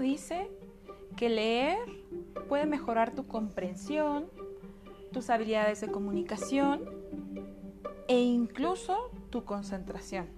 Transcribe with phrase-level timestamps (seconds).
[0.00, 0.50] dice
[1.16, 1.78] que leer
[2.48, 4.26] puede mejorar tu comprensión,
[5.12, 6.82] tus habilidades de comunicación
[8.08, 10.28] e incluso tu concentración.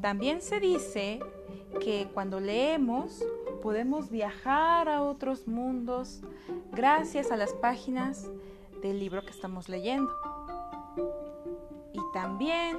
[0.00, 1.20] También se dice
[1.80, 3.22] que cuando leemos
[3.62, 6.22] podemos viajar a otros mundos
[6.72, 8.30] gracias a las páginas
[8.82, 10.10] del libro que estamos leyendo.
[11.92, 12.78] Y también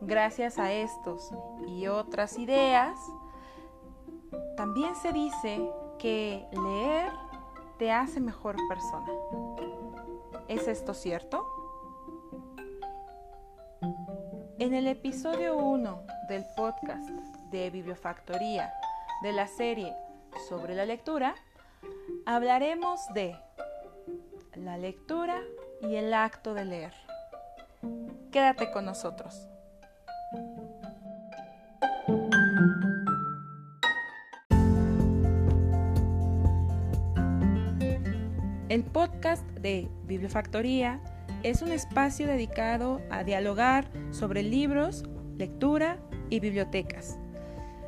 [0.00, 1.30] gracias a estos
[1.66, 2.98] y otras ideas,
[4.70, 7.10] también se dice que leer
[7.76, 9.08] te hace mejor persona.
[10.46, 11.44] ¿Es esto cierto?
[14.60, 17.08] En el episodio 1 del podcast
[17.50, 18.72] de Bibliofactoría
[19.24, 19.92] de la serie
[20.48, 21.34] sobre la lectura,
[22.24, 23.36] hablaremos de
[24.54, 25.42] la lectura
[25.80, 26.94] y el acto de leer.
[28.30, 29.49] Quédate con nosotros.
[38.70, 41.00] El podcast de Bibliofactoría
[41.42, 45.02] es un espacio dedicado a dialogar sobre libros,
[45.36, 47.18] lectura y bibliotecas.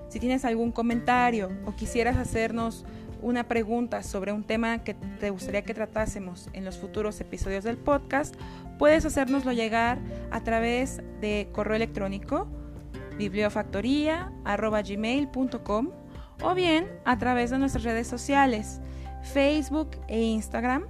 [0.09, 2.85] Si tienes algún comentario o quisieras hacernos
[3.21, 7.77] una pregunta sobre un tema que te gustaría que tratásemos en los futuros episodios del
[7.77, 8.35] podcast,
[8.77, 10.01] puedes hacérnoslo llegar
[10.33, 12.49] a través de correo electrónico
[13.19, 15.91] bibliofactoría.gmail.com
[16.43, 18.81] o bien a través de nuestras redes sociales,
[19.23, 20.85] Facebook e Instagram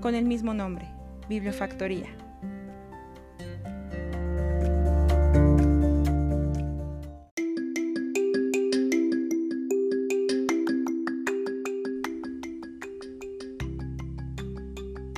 [0.00, 0.86] con el mismo nombre,
[1.28, 2.08] Bibliofactoría.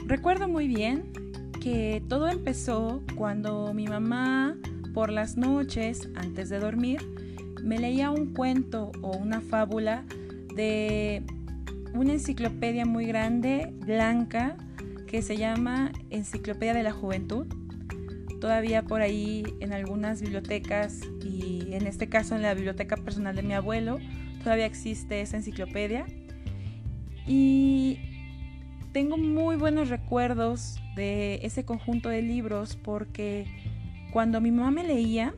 [0.06, 1.12] Recuerdo muy bien
[1.60, 4.56] que todo empezó cuando mi mamá
[4.92, 7.00] por las noches, antes de dormir,
[7.62, 10.04] me leía un cuento o una fábula
[10.54, 11.24] de
[11.94, 14.56] una enciclopedia muy grande, blanca,
[15.06, 17.46] que se llama Enciclopedia de la Juventud.
[18.40, 23.42] Todavía por ahí en algunas bibliotecas y en este caso en la biblioteca personal de
[23.42, 23.98] mi abuelo,
[24.42, 26.04] todavía existe esa enciclopedia.
[27.26, 28.00] Y
[28.92, 33.46] tengo muy buenos recuerdos de ese conjunto de libros porque
[34.12, 35.34] cuando mi mamá me leía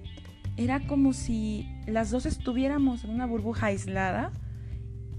[0.57, 4.33] era como si las dos estuviéramos en una burbuja aislada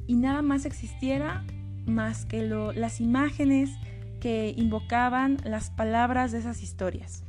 [0.08, 1.46] y nada más existiera
[1.86, 3.70] más que las imágenes
[4.20, 7.24] que invocaban las palabras de esas historias.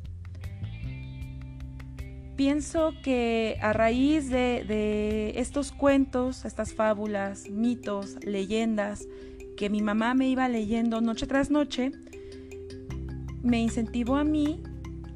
[2.37, 9.09] Pienso que a raíz de, de estos cuentos, estas fábulas, mitos, leyendas,
[9.57, 11.91] que mi mamá me iba leyendo noche tras noche,
[13.43, 14.63] me incentivó a mí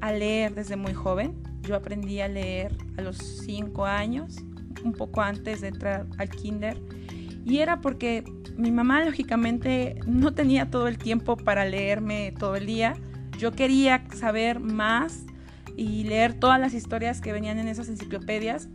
[0.01, 1.41] a leer desde muy joven.
[1.61, 4.35] Yo aprendí a leer a los 5 años,
[4.83, 6.77] un poco antes de entrar al kinder.
[7.45, 8.23] Y era porque
[8.57, 12.95] mi mamá lógicamente no tenía todo el tiempo para leerme todo el día.
[13.37, 15.25] Yo quería saber más
[15.75, 18.69] y leer todas las historias que venían en esas enciclopedias.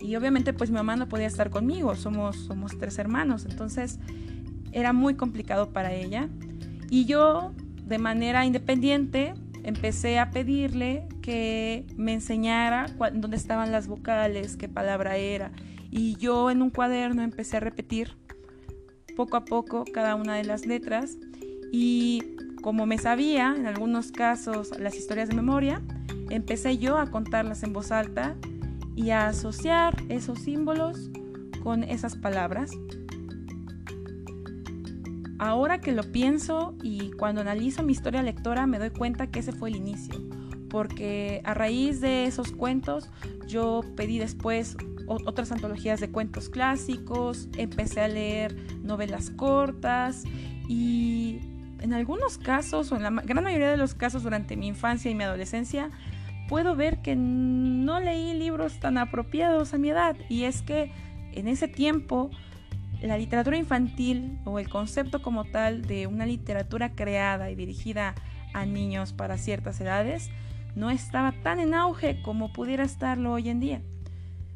[0.00, 3.46] Y obviamente pues mi mamá no podía estar conmigo, somos, somos tres hermanos.
[3.48, 3.98] Entonces
[4.72, 6.28] era muy complicado para ella.
[6.90, 7.52] Y yo,
[7.86, 15.16] de manera independiente, empecé a pedirle que me enseñara dónde estaban las vocales, qué palabra
[15.16, 15.52] era.
[15.96, 18.16] Y yo en un cuaderno empecé a repetir
[19.16, 21.16] poco a poco cada una de las letras.
[21.70, 22.20] Y
[22.62, 25.80] como me sabía, en algunos casos, las historias de memoria,
[26.30, 28.34] empecé yo a contarlas en voz alta
[28.96, 31.10] y a asociar esos símbolos
[31.62, 32.72] con esas palabras.
[35.38, 39.52] Ahora que lo pienso y cuando analizo mi historia lectora me doy cuenta que ese
[39.52, 40.20] fue el inicio,
[40.70, 43.10] porque a raíz de esos cuentos
[43.46, 50.24] yo pedí después otras antologías de cuentos clásicos, empecé a leer novelas cortas
[50.68, 51.40] y
[51.80, 55.14] en algunos casos, o en la gran mayoría de los casos durante mi infancia y
[55.14, 55.90] mi adolescencia,
[56.48, 60.92] puedo ver que no leí libros tan apropiados a mi edad y es que
[61.32, 62.30] en ese tiempo
[63.02, 68.14] la literatura infantil o el concepto como tal de una literatura creada y dirigida
[68.54, 70.30] a niños para ciertas edades
[70.74, 73.82] no estaba tan en auge como pudiera estarlo hoy en día.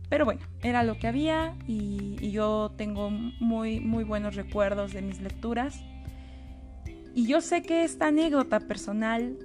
[0.08, 5.20] Pero bueno, era lo que había y, yo tengo muy, muy buenos recuerdos de mis
[5.20, 5.82] lecturas.
[7.14, 9.36] Y yo sé que esta anécdota personal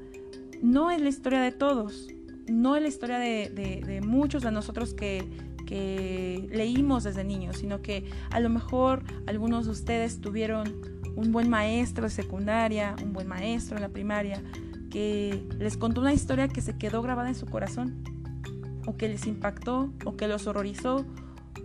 [0.62, 2.08] no es la historia de todos,
[2.48, 5.28] no es la historia de muchos de nosotros que
[5.66, 10.82] que leímos desde niños, sino que a lo mejor algunos de ustedes tuvieron
[11.16, 14.42] un buen maestro de secundaria, un buen maestro en la primaria,
[14.90, 18.04] que les contó una historia que se quedó grabada en su corazón,
[18.86, 21.06] o que les impactó, o que los horrorizó,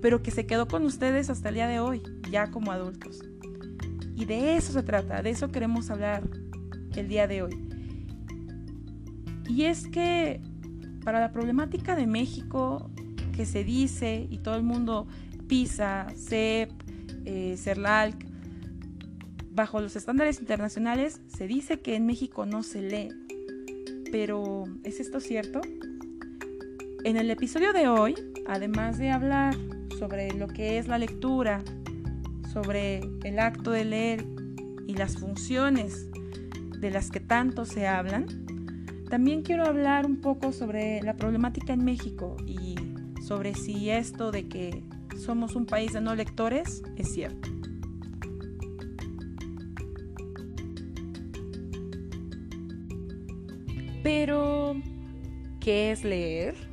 [0.00, 2.02] pero que se quedó con ustedes hasta el día de hoy.
[2.30, 3.22] ya como adultos.
[4.14, 6.24] Y de eso se trata, de eso queremos hablar
[6.96, 7.68] el día de hoy.
[9.48, 10.40] Y es que
[11.04, 12.90] para la problemática de México
[13.32, 15.06] que se dice y todo el mundo
[15.46, 16.70] PISA, CEP,
[17.24, 18.26] eh, CERLALC,
[19.52, 23.08] bajo los estándares internacionales se dice que en México no se lee.
[24.10, 25.60] Pero ¿es esto cierto?
[27.08, 28.14] En el episodio de hoy,
[28.46, 29.54] además de hablar
[29.98, 31.64] sobre lo que es la lectura,
[32.52, 34.26] sobre el acto de leer
[34.86, 36.10] y las funciones
[36.78, 38.26] de las que tanto se hablan,
[39.08, 42.74] también quiero hablar un poco sobre la problemática en México y
[43.26, 44.84] sobre si esto de que
[45.16, 47.48] somos un país de no lectores es cierto.
[54.02, 54.76] Pero,
[55.58, 56.67] ¿qué es leer?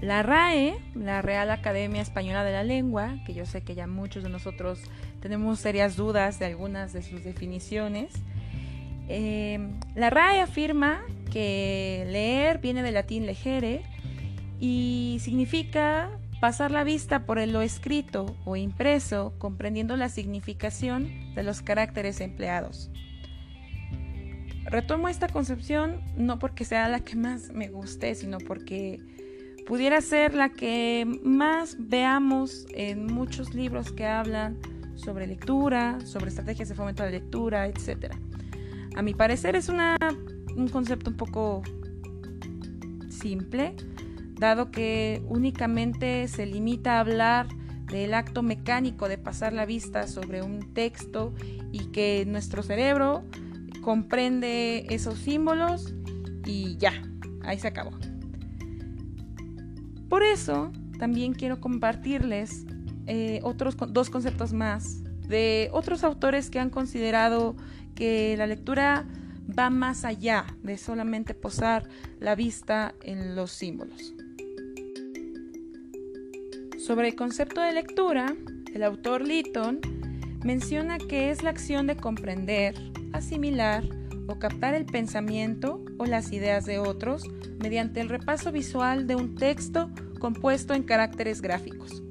[0.00, 4.22] La RAE, la Real Academia Española de la Lengua, que yo sé que ya muchos
[4.22, 4.80] de nosotros
[5.20, 8.12] tenemos serias dudas de algunas de sus definiciones,
[9.08, 9.58] eh,
[9.96, 11.00] la RAE afirma
[11.32, 13.82] que leer viene del latín legere
[14.60, 16.10] y significa
[16.40, 22.90] pasar la vista por lo escrito o impreso, comprendiendo la significación de los caracteres empleados.
[24.64, 29.00] Retomo esta concepción no porque sea la que más me guste, sino porque
[29.68, 34.56] pudiera ser la que más veamos en muchos libros que hablan
[34.94, 38.14] sobre lectura, sobre estrategias de fomento de la lectura, etc.
[38.96, 41.62] A mi parecer es un concepto un poco
[43.10, 43.76] simple,
[44.36, 47.48] dado que únicamente se limita a hablar
[47.92, 51.34] del acto mecánico de pasar la vista sobre un texto
[51.72, 53.22] y que nuestro cerebro
[53.82, 55.94] comprende esos símbolos
[56.46, 57.02] y ya,
[57.42, 57.90] ahí se acabó.
[60.08, 62.64] Por eso también quiero compartirles
[63.06, 67.54] eh, otros dos conceptos más de otros autores que han considerado
[67.94, 69.06] que la lectura
[69.56, 71.88] va más allá de solamente posar
[72.20, 74.14] la vista en los símbolos.
[76.78, 78.34] Sobre el concepto de lectura,
[78.72, 79.80] el autor Litton
[80.42, 82.74] menciona que es la acción de comprender,
[83.12, 83.84] asimilar
[84.26, 87.24] o captar el pensamiento o las ideas de otros
[87.58, 92.02] mediante el repaso visual de un texto compuesto en caracteres gráficos.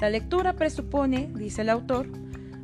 [0.00, 2.08] La lectura presupone, dice el autor,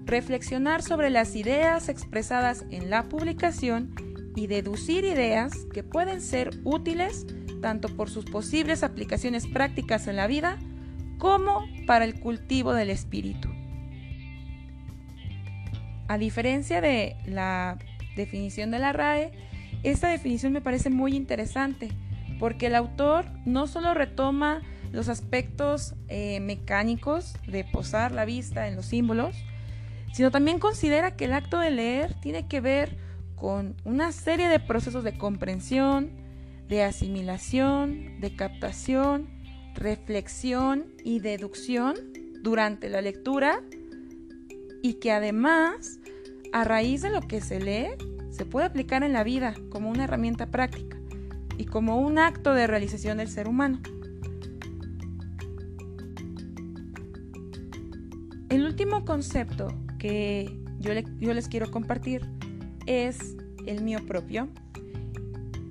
[0.05, 3.95] reflexionar sobre las ideas expresadas en la publicación
[4.37, 7.27] y deducir ideas que pueden ser útiles
[7.61, 10.59] tanto por sus posibles aplicaciones prácticas en la vida
[11.19, 13.49] como para el cultivo del espíritu.
[16.09, 17.79] A diferencia de la
[18.17, 19.33] definición de la RAE,
[19.85, 21.91] esta definición me parece muy interesante
[22.39, 28.77] porque el autor no solo retoma los aspectos eh, mecánicos de posar la vista en
[28.77, 29.37] los símbolos,
[30.13, 32.99] sino también considera que el acto de leer tiene que ver
[33.35, 36.11] con una serie de procesos de comprensión,
[36.69, 39.35] de asimilación, de captación
[39.75, 41.97] reflexión y deducción
[42.43, 43.61] durante la lectura
[44.83, 45.99] y que además,
[46.53, 47.89] a raíz de lo que se lee,
[48.35, 50.97] se puede aplicar en la vida como una herramienta práctica
[51.57, 53.79] y como un acto de realización del ser humano.
[58.49, 59.69] El último concepto
[60.01, 62.29] que yo, yo les quiero compartir
[62.87, 64.49] es el mío propio.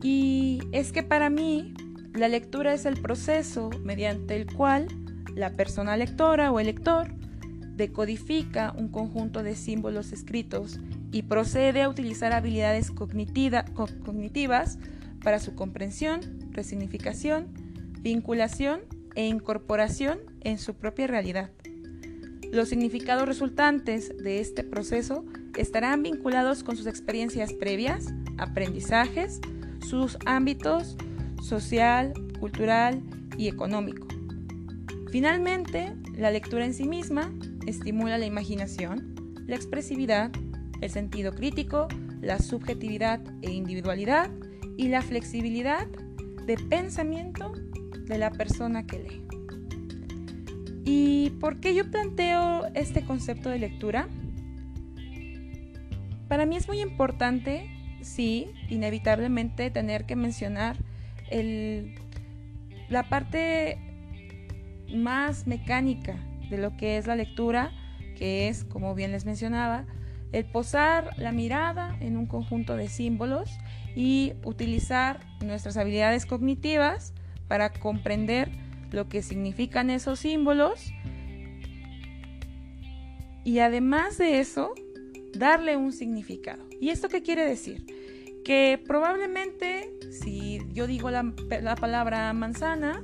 [0.02, 1.74] Y es que para mí
[2.14, 4.88] la lectura es el proceso mediante el cual
[5.36, 7.14] la persona lectora o el lector
[7.76, 10.80] decodifica un conjunto de símbolos escritos
[11.13, 14.79] y procede a utilizar habilidades cognitivas
[15.24, 16.20] para su comprensión,
[16.51, 17.48] resignificación,
[18.01, 18.82] vinculación
[19.15, 21.51] e incorporación en su propia realidad.
[22.51, 25.24] Los significados resultantes de este proceso
[25.55, 29.39] estarán vinculados con sus experiencias previas, aprendizajes,
[29.88, 30.98] sus ámbitos
[31.41, 33.03] social, cultural
[33.38, 34.08] y económico.
[35.12, 37.32] Finalmente, la lectura en sí misma
[37.67, 39.13] estimula la imaginación,
[39.46, 40.32] la expresividad,
[40.84, 41.88] el sentido crítico,
[42.22, 44.30] la subjetividad e individualidad
[44.78, 45.88] y la flexibilidad
[46.46, 47.54] de pensamiento
[48.06, 49.28] de la persona que lee.
[50.86, 54.10] ¿Y por qué yo planteo este concepto de lectura?
[56.28, 57.70] Para mí es muy importante,
[58.02, 60.78] sí, inevitablemente tener que mencionar
[62.90, 63.78] la parte
[64.94, 66.18] más mecánica
[66.50, 67.72] de lo que es la lectura,
[68.18, 69.86] que es, como bien les mencionaba,
[70.34, 73.50] el posar la mirada en un conjunto de símbolos
[73.96, 77.13] y utilizar nuestras habilidades cognitivas
[77.48, 78.52] para comprender
[78.92, 80.92] lo que significan esos símbolos
[83.44, 84.74] y además de eso,
[85.34, 86.66] darle un significado.
[86.80, 87.86] ¿Y esto qué quiere decir?
[88.46, 93.04] Que probablemente si yo digo la, la palabra manzana,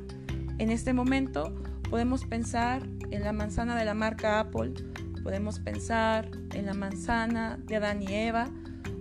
[0.58, 1.54] en este momento
[1.90, 4.74] podemos pensar en la manzana de la marca Apple,
[5.24, 8.50] podemos pensar en la manzana de Adán y Eva,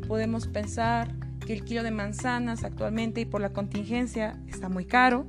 [0.06, 1.14] podemos pensar
[1.46, 5.26] que el kilo de manzanas actualmente y por la contingencia está muy caro.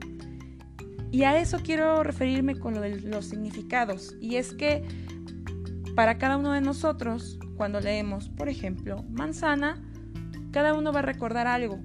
[1.11, 4.15] Y a eso quiero referirme con lo de los significados.
[4.21, 4.83] Y es que
[5.95, 9.81] para cada uno de nosotros, cuando leemos, por ejemplo, manzana,
[10.51, 11.79] cada uno va a recordar algo.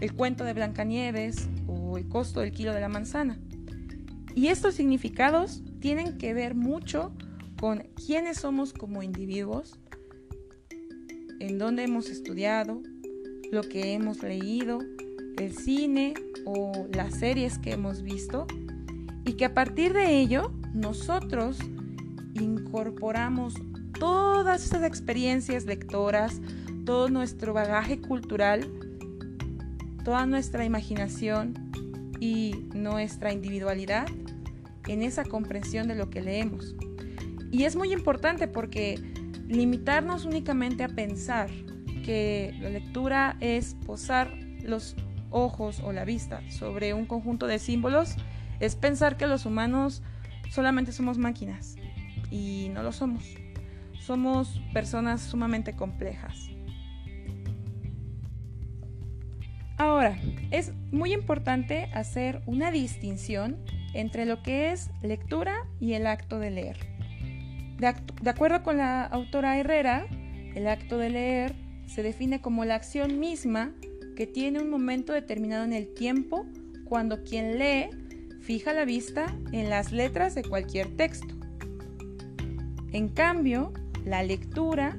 [0.00, 3.38] El cuento de Blancanieves o el costo del kilo de la manzana.
[4.34, 7.12] Y estos significados tienen que ver mucho
[7.60, 9.78] con quiénes somos como individuos,
[11.40, 12.80] en dónde hemos estudiado,
[13.52, 14.78] lo que hemos leído,
[15.36, 16.14] el cine
[16.46, 18.46] o las series que hemos visto,
[19.26, 21.58] y que a partir de ello nosotros
[22.32, 23.54] incorporamos
[23.98, 26.40] todas esas experiencias lectoras,
[26.86, 28.66] todo nuestro bagaje cultural,
[30.02, 31.52] toda nuestra imaginación
[32.20, 34.06] y nuestra individualidad
[34.88, 36.74] en esa comprensión de lo que leemos.
[37.50, 38.94] Y es muy importante porque
[39.48, 41.50] limitarnos únicamente a pensar
[42.04, 44.96] que la lectura es posar los
[45.30, 48.16] ojos o la vista sobre un conjunto de símbolos
[48.60, 50.02] es pensar que los humanos
[50.50, 51.76] solamente somos máquinas
[52.30, 53.24] y no lo somos.
[53.98, 56.50] Somos personas sumamente complejas.
[59.78, 60.18] Ahora,
[60.50, 63.64] es muy importante hacer una distinción
[63.94, 66.89] entre lo que es lectura y el acto de leer.
[67.80, 70.06] De, acuerdo con la autora Herrera,
[70.54, 71.54] el acto de leer
[71.86, 73.72] se define como la acción misma
[74.16, 76.44] que tiene un momento determinado en el tiempo
[76.84, 77.88] cuando quien lee
[78.42, 81.34] fija la vista en las letras de cualquier texto.
[82.92, 83.72] En cambio,
[84.04, 84.98] la lectura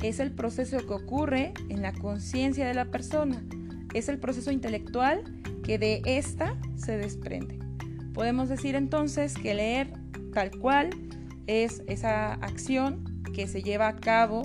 [0.00, 3.42] es el proceso que ocurre en la conciencia de la persona,
[3.92, 5.24] es el proceso intelectual
[5.64, 7.58] que de ésta se desprende.
[8.14, 9.88] Podemos decir entonces que leer
[10.32, 10.90] tal cual
[11.46, 14.42] es esa acción que se lleva a cabo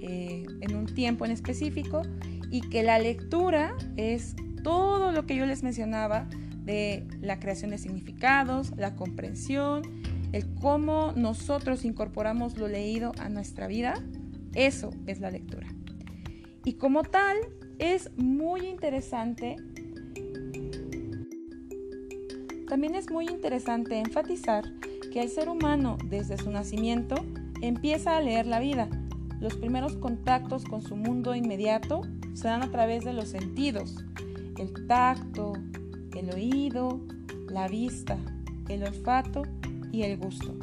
[0.00, 2.02] eh, en un tiempo en específico
[2.50, 6.28] y que la lectura es todo lo que yo les mencionaba
[6.64, 9.82] de la creación de significados, la comprensión,
[10.32, 13.94] el cómo nosotros incorporamos lo leído a nuestra vida,
[14.54, 15.66] eso es la lectura.
[16.64, 17.38] Y como tal,
[17.78, 19.56] es muy interesante
[22.68, 24.64] también es muy interesante enfatizar
[25.18, 27.16] que el ser humano desde su nacimiento
[27.60, 28.88] empieza a leer la vida.
[29.40, 32.02] Los primeros contactos con su mundo inmediato
[32.34, 33.96] se dan a través de los sentidos,
[34.58, 35.54] el tacto,
[36.16, 37.00] el oído,
[37.48, 38.16] la vista,
[38.68, 39.42] el olfato
[39.90, 40.54] y el gusto.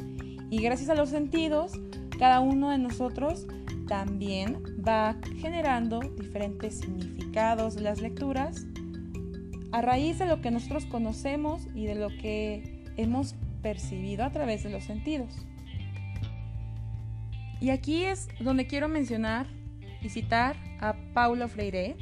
[0.48, 1.72] Y gracias a los sentidos,
[2.18, 3.46] cada uno de nosotros
[3.86, 8.64] también va generando diferentes significados de las lecturas
[9.72, 13.34] a raíz de lo que nosotros conocemos y de lo que hemos
[13.66, 15.44] percibido a través de los sentidos.
[17.60, 19.48] Y aquí es donde quiero mencionar
[20.00, 21.96] y citar a Paulo Freire,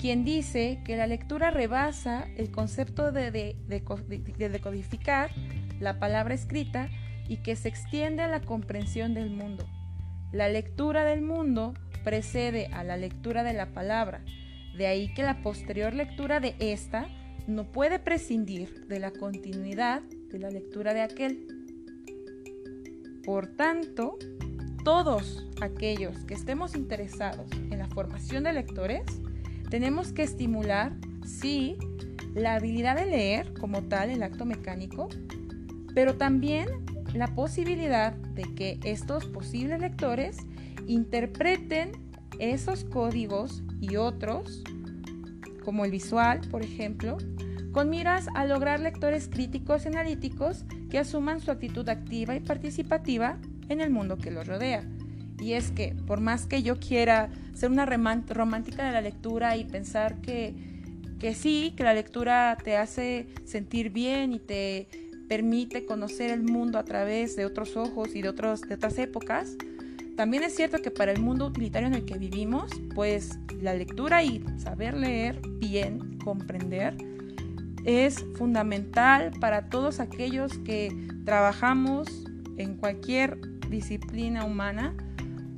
[0.00, 3.56] quien dice que la lectura rebasa el concepto de, de,
[4.48, 5.30] decodificar
[5.78, 6.88] la palabra escrita
[7.28, 9.68] y que se extiende a la comprensión del mundo.
[10.32, 14.24] La lectura del mundo precede a la lectura de la palabra
[14.76, 17.06] de ahí que la posterior lectura de esta
[17.46, 20.02] no puede prescindir de la continuidad
[20.34, 21.46] de la lectura de aquel.
[23.24, 24.18] Por tanto,
[24.82, 29.04] todos aquellos que estemos interesados en la formación de lectores,
[29.70, 30.92] tenemos que estimular,
[31.24, 31.78] sí,
[32.34, 35.08] la habilidad de leer como tal, el acto mecánico,
[35.94, 36.68] pero también
[37.14, 40.38] la posibilidad de que estos posibles lectores
[40.88, 41.92] interpreten
[42.40, 44.64] esos códigos y otros,
[45.64, 47.18] como el visual, por ejemplo,
[47.74, 53.36] con miras a lograr lectores críticos y analíticos que asuman su actitud activa y participativa
[53.68, 54.84] en el mundo que los rodea.
[55.40, 59.64] Y es que, por más que yo quiera ser una romántica de la lectura y
[59.64, 60.54] pensar que,
[61.18, 64.88] que sí, que la lectura te hace sentir bien y te
[65.28, 69.56] permite conocer el mundo a través de otros ojos y de, otros, de otras épocas,
[70.16, 74.22] también es cierto que para el mundo utilitario en el que vivimos, pues la lectura
[74.22, 77.13] y saber leer bien, comprender,
[77.84, 82.08] es fundamental para todos aquellos que trabajamos
[82.56, 83.38] en cualquier
[83.68, 84.94] disciplina humana,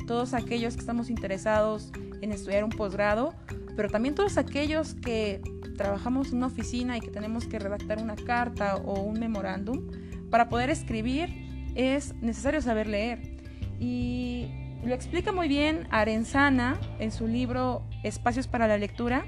[0.06, 1.92] todos aquellos que estamos interesados
[2.22, 3.34] en estudiar un posgrado,
[3.76, 5.40] pero también todos aquellos que
[5.76, 9.86] trabajamos en una oficina y que tenemos que redactar una carta o un memorándum,
[10.30, 13.36] para poder escribir es necesario saber leer.
[13.78, 14.48] Y
[14.84, 19.24] lo explica muy bien Arenzana en su libro Espacios para la Lectura.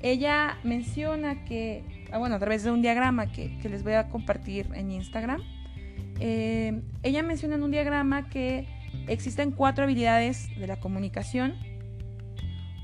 [0.00, 1.84] Ella menciona que,
[2.18, 5.42] bueno, a través de un diagrama que, les voy a compartir en Instagram,
[6.20, 8.66] eh, ella menciona en un diagrama que
[9.08, 11.54] existen cuatro habilidades de la comunicación.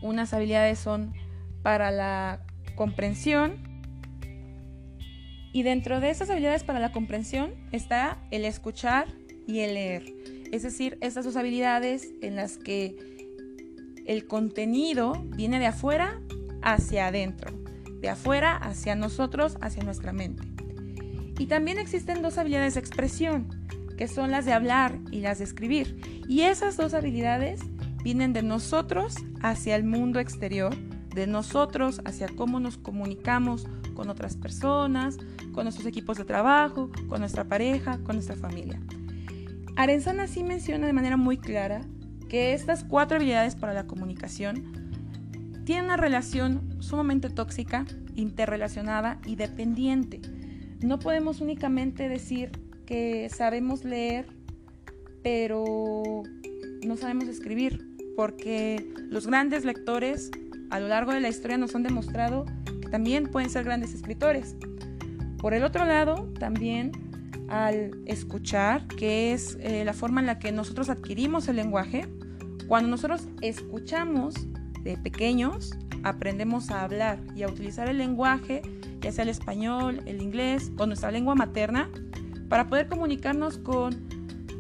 [0.02, 1.12] Unas habilidades son
[1.62, 2.40] para la
[2.75, 3.68] comprensión,
[5.52, 9.08] y dentro de esas habilidades para la comprensión está el escuchar
[9.47, 10.04] y el leer.
[10.52, 12.97] Es decir, estas dos habilidades en las que
[14.06, 16.20] el contenido viene de afuera
[16.62, 17.58] hacia adentro,
[18.00, 20.43] de afuera hacia nosotros, hacia nuestra mente.
[21.38, 23.49] Y también existen dos habilidades de expresión,
[23.97, 26.25] que son las de hablar y las de escribir.
[26.28, 27.61] Y esas dos habilidades
[28.02, 30.75] vienen de nosotros hacia el mundo exterior,
[31.14, 35.19] de nosotros hacia cómo nos comunicamos con otras personas,
[35.52, 38.81] con nuestros equipos de trabajo, con nuestra pareja, con nuestra familia.
[39.76, 41.81] Arenzana sí menciona de manera muy clara
[42.28, 44.77] que estas cuatro habilidades para la comunicación
[45.69, 47.85] tienen una relación sumamente tóxica,
[48.15, 50.19] interrelacionada y dependiente.
[50.81, 52.53] No podemos únicamente decir
[52.87, 54.25] que sabemos leer,
[55.23, 56.23] pero
[56.87, 60.31] no sabemos escribir, porque los grandes lectores
[60.71, 62.47] a lo largo de la historia nos han demostrado
[62.81, 64.57] que también pueden ser grandes escritores.
[65.37, 66.93] Por el otro lado, también
[67.49, 72.09] al escuchar, que es eh, la forma en la que nosotros adquirimos el lenguaje,
[72.69, 74.35] cuando nosotros escuchamos
[74.82, 78.62] de pequeños, aprendemos a hablar y a utilizar el lenguaje,
[79.00, 81.88] ya sea el español, el inglés o nuestra lengua materna,
[82.49, 84.08] para poder comunicarnos con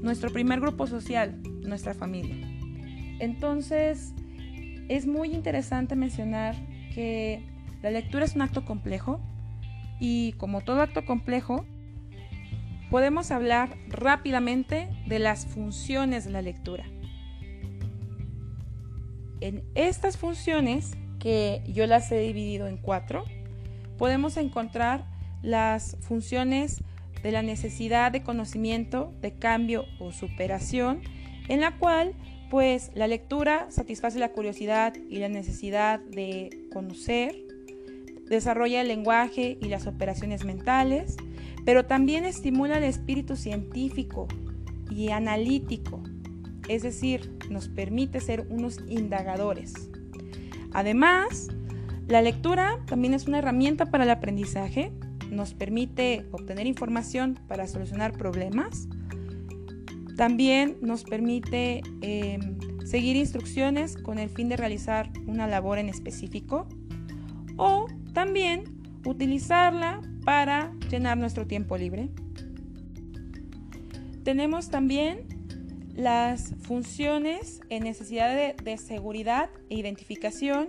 [0.02, 2.36] nuestro primer grupo social, nuestra familia.
[3.18, 4.12] Entonces,
[4.88, 6.54] es muy interesante mencionar
[6.94, 7.42] que
[7.82, 9.20] la lectura es un acto complejo,
[10.00, 11.64] y como todo acto complejo,
[12.90, 16.84] podemos hablar rápidamente de las funciones de la lectura.
[19.40, 23.24] En estas funciones, que yo las he dividido en cuatro,
[23.96, 25.04] podemos encontrar
[25.42, 26.82] las funciones
[27.22, 31.02] de la necesidad de conocimiento, de cambio o superación,
[31.48, 32.14] en la cual
[32.50, 37.36] pues la lectura satisface la curiosidad y la necesidad de conocer,
[38.28, 41.16] desarrolla el lenguaje y las operaciones mentales,
[41.64, 44.28] pero también estimula el espíritu científico
[44.90, 46.02] y analítico,
[46.68, 49.74] es decir, nos permite ser unos indagadores.
[50.72, 51.48] Además,
[52.06, 54.92] la lectura también es una herramienta para el aprendizaje,
[55.30, 58.88] nos permite obtener información para solucionar problemas,
[60.16, 66.66] también nos permite em, seguir instrucciones con el fin de realizar una labor en específico
[67.56, 68.64] o también
[69.04, 72.08] utilizarla para llenar nuestro tiempo libre.
[74.24, 75.27] Tenemos también
[75.98, 80.68] las funciones en necesidad de, seguridad e identificación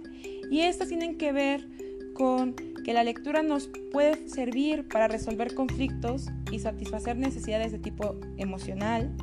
[0.49, 1.67] y estas tienen que ver
[2.15, 8.15] con que la lectura nos puede servir para resolver conflictos y satisfacer necesidades de tipo
[8.37, 9.15] emocional.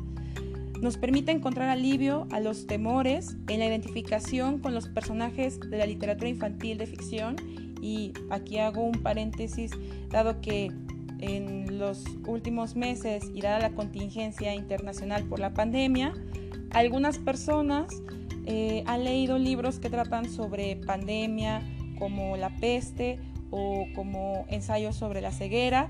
[0.81, 5.85] Nos permite encontrar alivio a los temores en la identificación con los personajes de la
[5.85, 7.35] literatura infantil de ficción
[7.81, 9.71] y aquí hago un paréntesis,
[10.09, 10.71] dado que
[11.19, 16.13] en los últimos meses y dada la contingencia internacional por la pandemia,
[16.71, 17.87] algunas personas
[18.45, 21.61] eh, han leído libros que tratan sobre pandemia,
[21.97, 25.89] como la peste o como ensayos sobre la ceguera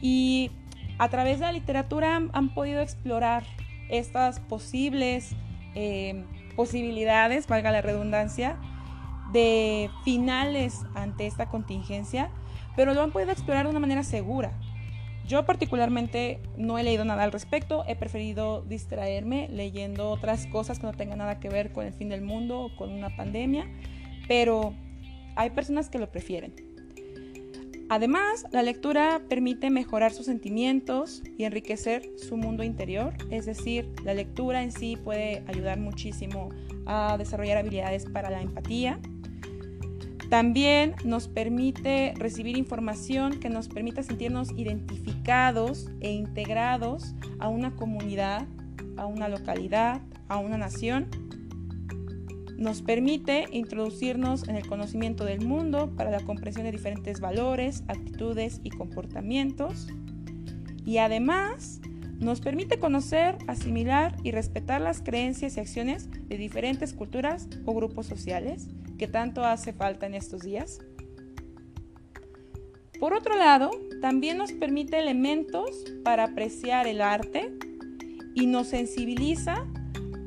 [0.00, 0.50] y
[0.98, 3.44] a través de la literatura han, podido explorar
[3.88, 5.32] estas posibles
[5.74, 6.24] eh,
[6.56, 8.56] posibilidades, valga la redundancia,
[9.32, 12.30] de finales ante esta contingencia,
[12.74, 14.52] pero lo han podido explorar de una manera segura.
[15.28, 20.86] Yo particularmente no he leído nada al respecto, he preferido distraerme leyendo otras cosas que
[20.86, 23.66] no tengan nada que ver con el fin del mundo o con una pandemia,
[24.26, 24.72] pero
[25.36, 26.54] hay personas que lo prefieren.
[27.90, 34.14] Además, la lectura permite mejorar sus sentimientos y enriquecer su mundo interior, es decir, la
[34.14, 36.48] lectura en sí puede ayudar muchísimo
[36.86, 38.98] a desarrollar habilidades para la empatía,
[40.28, 48.46] también nos permite recibir información que nos permita sentirnos identificados e integrados a una comunidad,
[48.98, 51.06] a una localidad, a una nación.
[52.58, 58.60] Nos permite introducirnos en el conocimiento del mundo para la comprensión de diferentes valores, actitudes
[58.64, 59.88] y comportamientos.
[60.84, 61.80] Y además
[62.18, 68.06] nos permite conocer, asimilar y respetar las creencias y acciones de diferentes culturas o grupos
[68.06, 70.80] sociales que tanto hace falta en estos días.
[72.98, 75.70] Por otro lado, también nos permite elementos
[76.04, 77.56] para apreciar el arte
[78.34, 79.64] y nos sensibiliza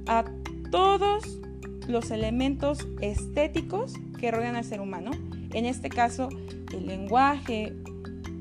[0.07, 0.23] a
[0.71, 1.39] todos
[1.87, 5.11] los elementos estéticos que rodean al ser humano.
[5.53, 6.29] En este caso,
[6.73, 7.73] el lenguaje,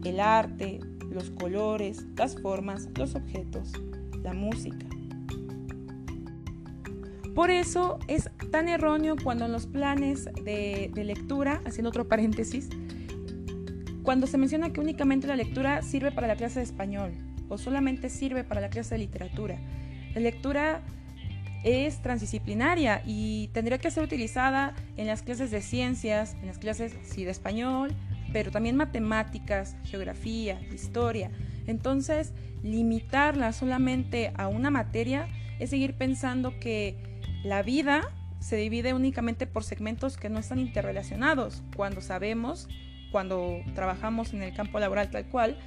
[0.05, 0.79] el arte,
[1.11, 3.73] los colores, las formas, los objetos,
[4.23, 4.90] la música.
[7.41, 12.69] Por eso es tan erróneo cuando en los planes de, lectura, haciendo otro paréntesis,
[14.03, 17.13] cuando se menciona que únicamente la lectura sirve para la clase de español
[17.49, 19.59] o solamente sirve para la clase de literatura.
[20.15, 20.83] La lectura
[21.65, 26.95] es transdisciplinaria y tendría que ser utilizada en las clases de ciencias, en las clases
[27.05, 27.97] sí de español,
[28.35, 31.31] pero también matemáticas, geografía, historia.
[31.67, 35.27] Entonces, limitarla solamente a una materia
[35.59, 37.09] es seguir pensando que
[37.45, 38.09] la vida
[38.41, 42.69] se divide únicamente por segmentos que no están interrelacionados, cuando sabemos,
[43.13, 45.59] cuando trabajamos en el campo laboral tal cual,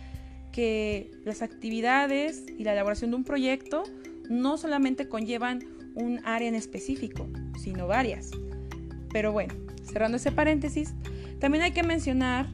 [0.51, 3.83] que las actividades y la elaboración de un proyecto
[4.29, 5.63] no solamente conllevan
[5.95, 7.27] un área en específico,
[7.59, 8.31] sino varias.
[9.11, 10.93] Pero bueno, cerrando ese paréntesis,
[11.39, 12.47] también hay que mencionar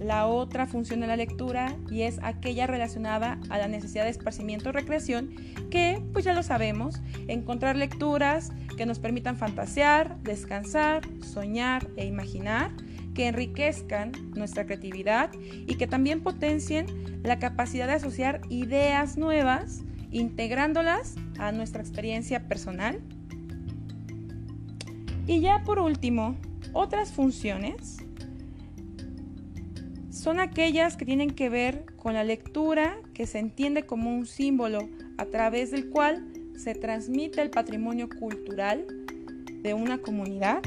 [0.00, 4.68] la otra función de la lectura y es aquella relacionada a la necesidad de esparcimiento
[4.68, 5.30] o recreación
[5.70, 12.72] que, pues ya lo sabemos, encontrar lecturas que nos permitan fantasear, descansar, soñar e imaginar,
[13.14, 16.86] que enriquezcan nuestra creatividad y que también potencien
[17.22, 23.00] la capacidad de asociar ideas nuevas, integrándolas a nuestra experiencia personal.
[25.26, 26.36] Y ya por último,
[26.74, 28.05] otras funciones
[30.26, 34.88] son aquellas que tienen que ver con la lectura que se entiende como un símbolo
[35.18, 38.84] a través del cual se transmite el patrimonio cultural
[39.62, 40.62] de una comunidad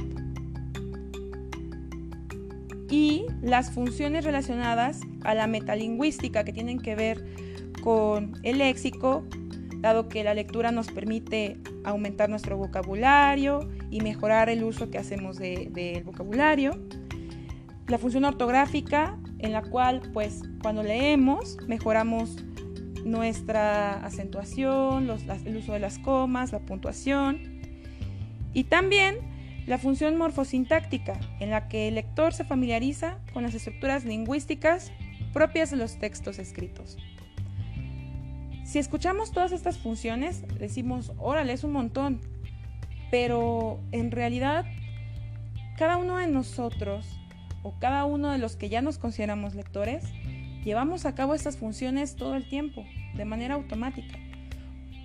[2.90, 7.26] y las funciones relacionadas a la metalingüística que tienen que ver
[7.82, 9.26] con el léxico,
[9.82, 15.38] dado que la lectura nos permite aumentar nuestro vocabulario y mejorar el uso que hacemos
[15.38, 16.80] del vocabulario.
[17.88, 22.44] La función ortográfica, en la cual, pues, cuando leemos, mejoramos
[23.06, 25.10] nuestra acentuación,
[25.46, 27.62] el uso de las comas, la puntuación.
[28.54, 29.18] Y también
[29.68, 34.92] la función morfosintáctica, en la que el lector se familiariza con las estructuras lingüísticas
[35.34, 36.98] propias de los textos escritos.
[38.64, 42.22] Si escuchamos todas estas funciones, decimos, órale, es un montón.
[43.10, 44.66] Pero en realidad,
[45.78, 47.19] cada uno de nosotros,
[47.64, 50.04] o cada uno de los que ya nos consideramos lectores,
[50.64, 54.18] llevamos a cabo estas funciones todo el tiempo, de manera automática.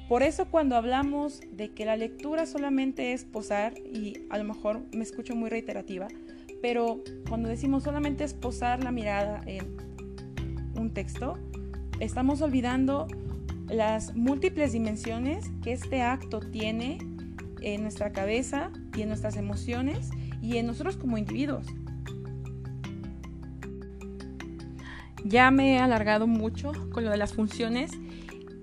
[0.08, 4.82] Por eso cuando hablamos de que la lectura solamente es posar, y a lo mejor
[4.92, 6.08] me escucho muy reiterativa,
[6.60, 9.76] pero cuando decimos solamente es posar la mirada en
[10.74, 11.38] un texto,
[12.00, 13.06] estamos olvidando
[13.68, 16.98] las múltiples dimensiones que este acto tiene
[17.62, 20.10] en nuestra cabeza y en nuestras emociones
[20.42, 21.66] y en nosotros como individuos.
[25.24, 27.90] Ya me he alargado mucho con lo de las funciones.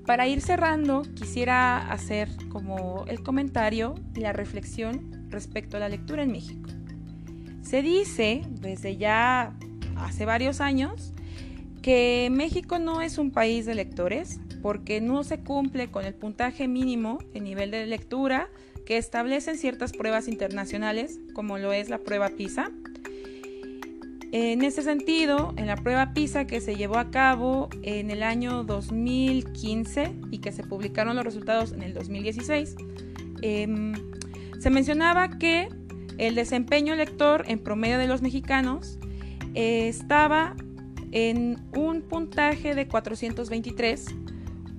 [0.05, 6.23] Para ir cerrando, quisiera hacer como el comentario y la reflexión respecto a la lectura
[6.23, 6.69] en México.
[7.61, 9.57] Se dice desde ya
[9.95, 11.13] hace varios años
[11.81, 16.67] que México no es un país de lectores, porque no se cumple con el puntaje
[16.67, 18.49] mínimo en nivel de lectura
[18.85, 22.71] que establecen ciertas pruebas internacionales, como lo es la prueba PISA.
[24.33, 28.63] En ese sentido, en la prueba PISA que se llevó a cabo en el año
[28.63, 32.77] 2015 y que se publicaron los resultados en el 2016,
[33.41, 33.93] em,
[34.57, 35.67] se mencionaba que
[36.17, 38.99] el desempeño lector en promedio de los mexicanos
[39.53, 40.55] eh, estaba
[41.11, 44.05] en un puntaje de 423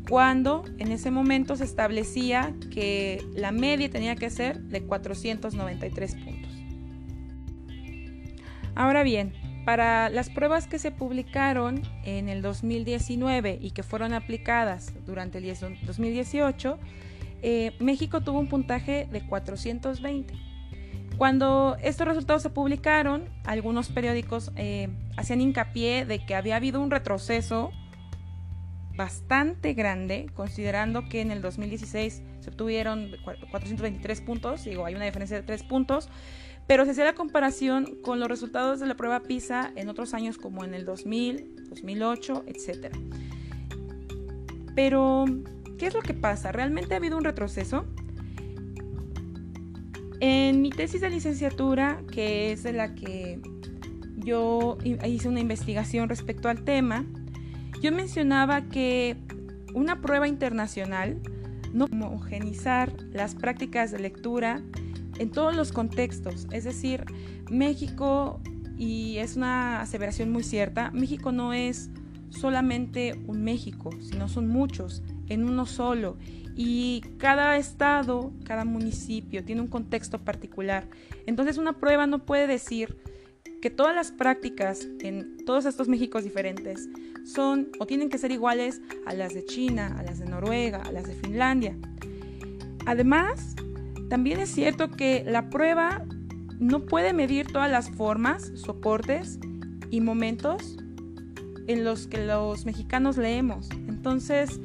[0.08, 6.52] cuando en ese momento se establecía que la media tenía que ser de 493 puntos.
[8.74, 9.32] Ahora bien,
[9.64, 15.56] para las pruebas que se publicaron en el 2019 y que fueron aplicadas durante el
[15.86, 16.78] 2018,
[17.42, 20.34] eh, México tuvo un puntaje de 420.
[21.16, 26.90] Cuando estos resultados se publicaron, algunos periódicos eh, hacían hincapié de que había habido un
[26.90, 27.70] retroceso
[28.96, 33.10] bastante grande, considerando que en el 2016 se obtuvieron
[33.50, 36.08] 423 puntos, digo, hay una diferencia de 3 puntos,
[36.72, 40.38] pero se hacía la comparación con los resultados de la prueba PISA en otros años
[40.38, 42.96] como en el 2000, 2008, etc.
[44.74, 45.26] Pero,
[45.76, 46.50] ¿qué es lo que pasa?
[46.50, 47.84] ¿Realmente ha habido un retroceso?
[50.20, 53.38] En mi tesis de licenciatura, que es de la que
[54.16, 57.04] yo hice una investigación respecto al tema,
[57.82, 59.18] yo mencionaba que
[59.74, 61.20] una prueba internacional
[61.74, 64.62] no homogenizar las prácticas de lectura
[65.18, 66.46] en todos los contextos.
[66.50, 67.04] Es decir,
[67.50, 68.40] México,
[68.78, 71.90] y es una aseveración muy cierta, México no es
[72.30, 76.16] solamente un México, sino son muchos en uno solo.
[76.54, 80.88] Y cada estado, cada municipio tiene un contexto particular.
[81.26, 82.96] Entonces una prueba no puede decir
[83.62, 86.88] que todas las prácticas en todos estos Méxicos diferentes
[87.24, 90.92] son o tienen que ser iguales a las de China, a las de Noruega, a
[90.92, 91.76] las de Finlandia.
[92.86, 93.54] Además,
[94.12, 96.04] también es cierto que la prueba
[96.58, 99.38] no puede medir todas las formas, soportes
[99.90, 100.76] y momentos
[101.66, 103.70] en los que los mexicanos leemos.
[103.88, 104.60] Entonces,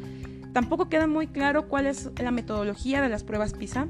[0.52, 3.88] tampoco queda muy claro cuál es la metodología de las pruebas PISA,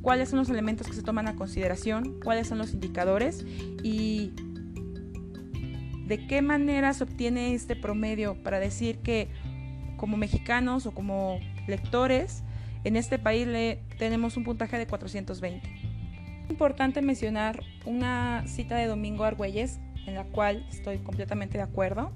[0.00, 3.44] cuáles son los elementos que se toman a consideración, cuáles son los indicadores
[3.82, 4.32] y
[6.06, 9.28] de qué manera se obtiene este promedio para decir que
[9.98, 12.42] como mexicanos o como lectores
[12.84, 15.66] en este país le tenemos un puntaje de 420.
[16.44, 22.12] Es importante mencionar una cita de Domingo Argüelles en la cual estoy completamente de acuerdo.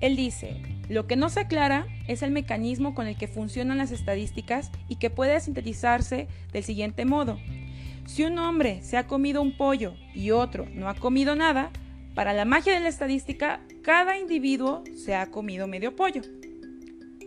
[0.00, 3.90] Él dice, lo que no se aclara es el mecanismo con el que funcionan las
[3.90, 7.38] estadísticas y que puede sintetizarse del siguiente modo.
[8.06, 11.70] Si un hombre se ha comido un pollo y otro no ha comido nada,
[12.14, 16.22] para la magia de la estadística, cada individuo se ha comido medio pollo.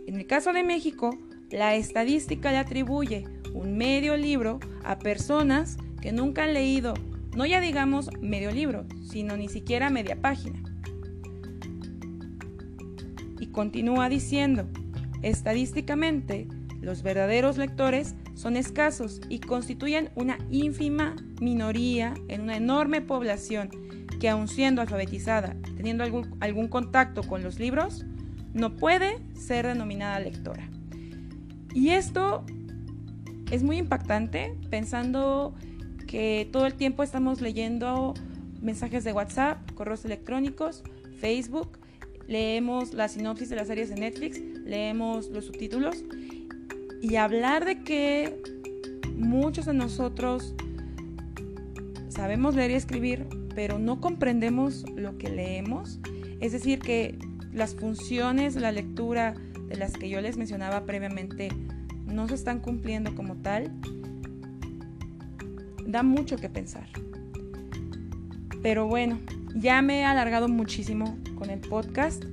[0.06, 1.18] En el caso de México,
[1.50, 6.94] la estadística le atribuye un medio libro a personas que nunca han leído,
[7.36, 10.62] no ya digamos medio libro, sino ni siquiera media página.
[13.58, 14.68] Continúa diciendo,
[15.22, 16.46] estadísticamente,
[16.80, 23.68] los verdaderos lectores son escasos y constituyen una ínfima minoría en una enorme población
[24.20, 28.06] que aun siendo alfabetizada, teniendo algún, algún contacto con los libros,
[28.54, 30.70] no puede ser denominada lectora.
[31.78, 32.44] Y esto
[33.52, 35.54] es muy impactante pensando
[36.08, 38.14] que todo el tiempo estamos leyendo
[38.60, 40.82] mensajes de WhatsApp, correos electrónicos,
[41.20, 41.78] Facebook,
[42.26, 46.02] leemos la sinopsis de las series de Netflix, leemos los subtítulos
[47.00, 48.42] y hablar de que
[49.14, 50.56] muchos de nosotros
[52.08, 56.00] sabemos leer y escribir, pero no comprendemos lo que leemos,
[56.40, 57.16] es decir, que
[57.52, 59.36] las funciones la lectura
[59.68, 61.50] de las que yo les mencionaba previamente
[62.08, 63.72] no se están cumpliendo como tal,
[65.86, 66.88] da mucho que pensar.
[68.62, 69.18] Pero bueno,
[69.54, 72.24] ya me he alargado muchísimo con el podcast.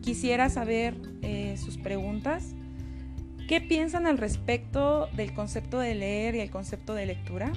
[0.00, 2.54] Quisiera saber eh, sus preguntas.
[3.48, 7.52] ¿Qué piensan al respecto del concepto de leer y el concepto de lectura?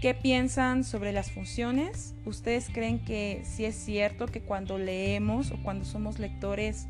[0.00, 2.14] ¿Qué piensan sobre las funciones?
[2.24, 6.88] ¿Ustedes creen que sí es cierto que cuando leemos o cuando somos lectores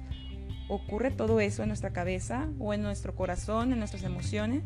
[0.71, 4.63] ocurre todo eso en nuestra cabeza o en nuestro corazón, en nuestras emociones?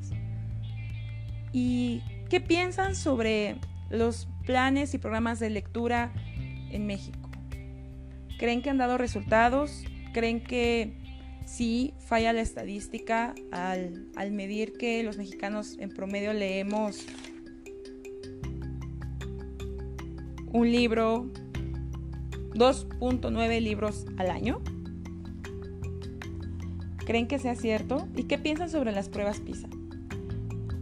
[1.53, 3.57] ¿Y qué piensan sobre
[3.91, 6.13] los planes y programas de lectura
[6.71, 7.31] en México?
[8.39, 9.85] ¿Creen que han dado resultados?
[10.13, 10.93] ¿Creen que
[11.47, 17.07] sí falla la estadística al, al medir que los mexicanos en promedio leemos
[20.53, 21.31] un libro,
[22.55, 24.63] 2.9 libros al año?
[27.05, 28.09] ¿Creen que sea cierto?
[28.17, 29.69] ¿Y qué piensan sobre las pruebas PISA?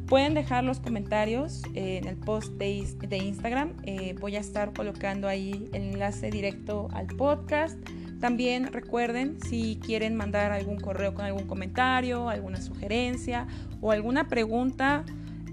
[0.07, 3.73] Pueden dejar los comentarios eh, en el post de, Instagram.
[3.85, 7.79] Eh, voy a estar colocando ahí el enlace directo al podcast.
[8.21, 13.49] También recuerden si quieren mandar algún correo con algún comentario, alguna sugerencia
[13.81, 15.05] o alguna pregunta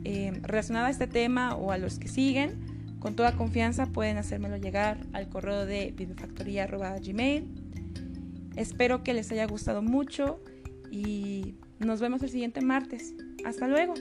[0.04, 4.58] eh, relacionada a este tema o a los que siguen, con toda confianza pueden hacérmelo
[4.58, 7.48] llegar al correo de vivefactoría.gmail.
[8.56, 10.42] Espero que les haya gustado mucho
[10.92, 13.14] y nos vemos el siguiente martes.
[13.46, 13.94] Hasta luego.